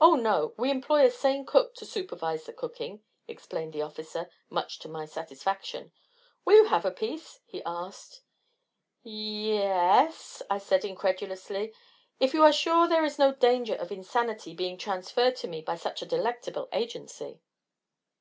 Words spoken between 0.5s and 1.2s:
we employ a